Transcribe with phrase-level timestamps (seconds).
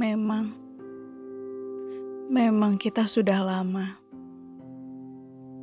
[0.00, 0.48] Memang,
[2.32, 4.00] memang kita sudah lama.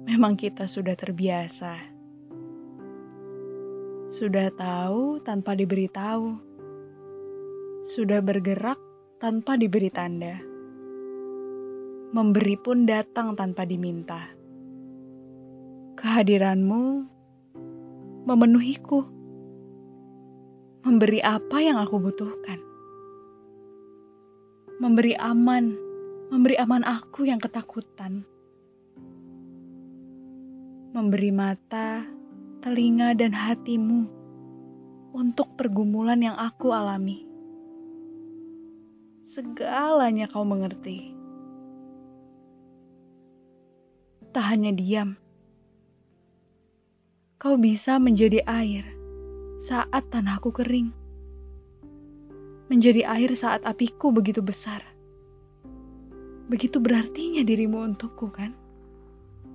[0.05, 1.73] Memang kita sudah terbiasa.
[4.13, 6.37] Sudah tahu tanpa diberitahu.
[7.89, 8.77] Sudah bergerak
[9.17, 10.37] tanpa diberi tanda.
[12.13, 14.21] Memberi pun datang tanpa diminta.
[15.97, 17.09] Kehadiranmu
[18.29, 19.01] memenuhiku.
[20.85, 22.66] Memberi apa yang aku butuhkan
[24.77, 25.73] memberi aman,
[26.29, 28.21] memberi aman aku yang ketakutan.
[30.93, 32.05] Memberi mata,
[32.61, 34.05] telinga, dan hatimu
[35.17, 37.25] untuk pergumulan yang aku alami.
[39.25, 41.17] Segalanya kau mengerti.
[44.29, 45.17] Tak hanya diam,
[47.41, 48.85] kau bisa menjadi air
[49.57, 50.93] saat tanahku kering
[52.67, 54.83] menjadi air saat apiku begitu besar.
[56.51, 58.51] Begitu berartinya dirimu untukku, kan?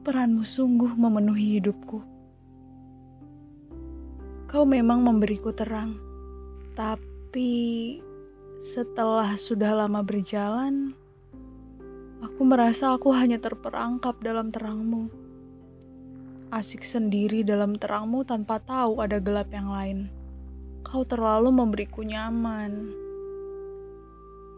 [0.04, 2.00] Peranmu sungguh memenuhi hidupku.
[4.48, 5.96] Kau memang memberiku terang,
[6.76, 7.96] tapi
[8.60, 10.92] setelah sudah lama berjalan,
[12.20, 15.08] aku merasa aku hanya terperangkap dalam terangmu.
[16.52, 20.12] Asik sendiri dalam terangmu tanpa tahu ada gelap yang lain.
[20.84, 23.01] Kau terlalu memberiku nyaman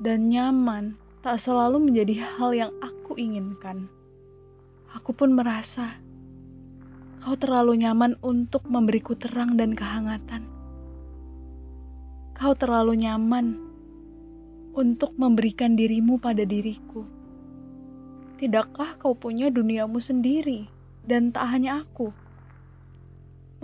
[0.04, 3.88] dan nyaman tak selalu menjadi hal yang aku inginkan.
[4.92, 5.96] Aku pun merasa
[7.24, 10.44] kau terlalu nyaman untuk memberiku terang dan kehangatan.
[12.36, 13.56] Kau terlalu nyaman
[14.76, 17.08] untuk memberikan dirimu pada diriku.
[18.36, 20.68] Tidakkah kau punya duniamu sendiri
[21.08, 22.12] dan tak hanya aku?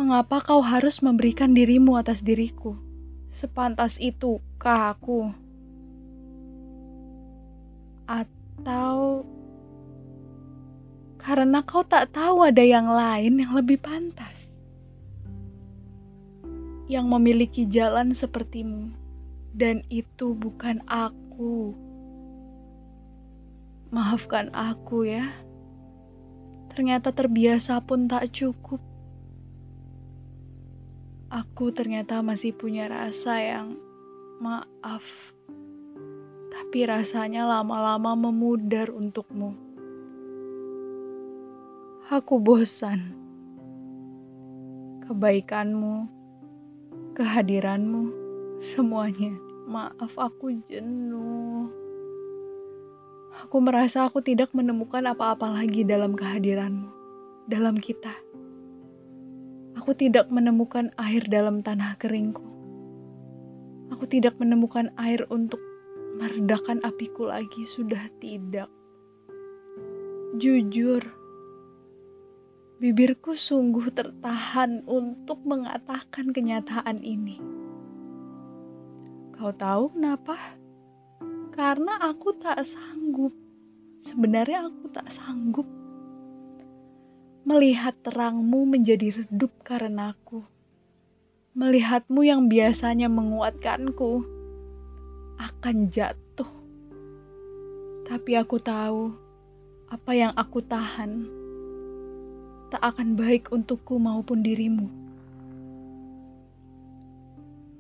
[0.01, 2.81] Mengapa kau harus memberikan dirimu atas diriku?
[3.29, 5.50] Sepantas itukah aku?
[8.11, 9.23] Atau
[11.23, 14.51] karena kau tak tahu ada yang lain yang lebih pantas,
[16.91, 18.91] yang memiliki jalan sepertimu,
[19.55, 21.71] dan itu bukan aku.
[23.95, 25.31] Maafkan aku ya,
[26.75, 28.83] ternyata terbiasa pun tak cukup.
[31.31, 33.79] Aku ternyata masih punya rasa yang
[34.43, 35.07] maaf
[36.51, 39.55] tapi rasanya lama-lama memudar untukmu.
[42.11, 43.15] Aku bosan.
[45.07, 46.11] Kebaikanmu,
[47.15, 48.11] kehadiranmu,
[48.59, 49.31] semuanya.
[49.71, 51.71] Maaf, aku jenuh.
[53.47, 56.91] Aku merasa aku tidak menemukan apa-apa lagi dalam kehadiranmu,
[57.47, 58.11] dalam kita.
[59.79, 62.43] Aku tidak menemukan air dalam tanah keringku.
[63.95, 65.63] Aku tidak menemukan air untuk
[66.21, 68.69] meredakan apiku lagi sudah tidak.
[70.37, 71.01] Jujur,
[72.77, 77.41] bibirku sungguh tertahan untuk mengatakan kenyataan ini.
[79.33, 80.37] Kau tahu kenapa?
[81.57, 83.33] Karena aku tak sanggup.
[84.05, 85.65] Sebenarnya aku tak sanggup
[87.49, 90.45] melihat terangmu menjadi redup karena aku.
[91.57, 94.40] Melihatmu yang biasanya menguatkanku
[95.41, 96.53] akan jatuh.
[98.05, 99.17] Tapi aku tahu
[99.89, 101.25] apa yang aku tahan
[102.69, 104.87] tak akan baik untukku maupun dirimu.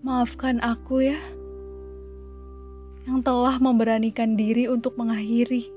[0.00, 1.20] Maafkan aku ya,
[3.04, 5.68] yang telah memberanikan diri untuk mengakhiri.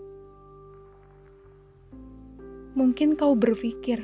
[2.74, 4.02] Mungkin kau berpikir,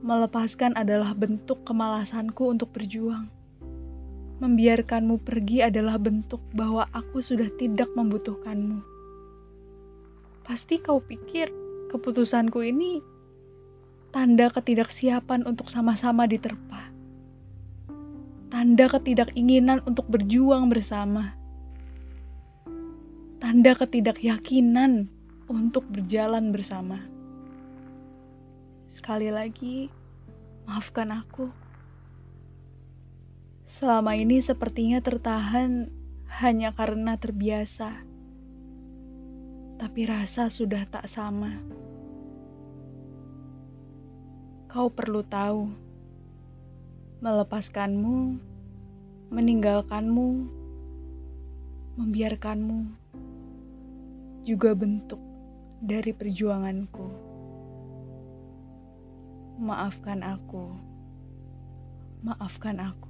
[0.00, 3.28] melepaskan adalah bentuk kemalasanku untuk berjuang
[4.40, 8.80] membiarkanmu pergi adalah bentuk bahwa aku sudah tidak membutuhkanmu.
[10.42, 11.52] Pasti kau pikir
[11.92, 13.04] keputusanku ini
[14.10, 16.90] tanda ketidaksiapan untuk sama-sama diterpa.
[18.50, 21.38] Tanda ketidakinginan untuk berjuang bersama.
[23.38, 25.06] Tanda ketidakyakinan
[25.46, 26.98] untuk berjalan bersama.
[28.90, 29.86] Sekali lagi,
[30.66, 31.69] maafkan aku.
[33.70, 35.94] Selama ini sepertinya tertahan
[36.42, 38.02] hanya karena terbiasa.
[39.78, 41.54] Tapi rasa sudah tak sama.
[44.66, 45.70] Kau perlu tahu,
[47.22, 48.42] melepaskanmu,
[49.30, 50.28] meninggalkanmu,
[51.94, 52.78] membiarkanmu
[54.50, 55.22] juga bentuk
[55.78, 57.06] dari perjuanganku.
[59.62, 60.74] Maafkan aku,
[62.26, 63.09] maafkan aku.